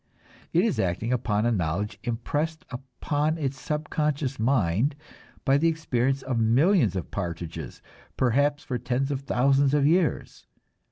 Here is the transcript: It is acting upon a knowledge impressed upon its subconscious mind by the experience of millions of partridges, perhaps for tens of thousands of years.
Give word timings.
It 0.51 0.65
is 0.65 0.79
acting 0.79 1.13
upon 1.13 1.45
a 1.45 1.51
knowledge 1.51 1.99
impressed 2.03 2.65
upon 2.71 3.37
its 3.37 3.59
subconscious 3.59 4.39
mind 4.39 4.95
by 5.45 5.59
the 5.59 5.67
experience 5.67 6.23
of 6.23 6.39
millions 6.39 6.95
of 6.95 7.11
partridges, 7.11 7.83
perhaps 8.17 8.63
for 8.63 8.79
tens 8.79 9.11
of 9.11 9.21
thousands 9.21 9.75
of 9.75 9.85
years. 9.85 10.47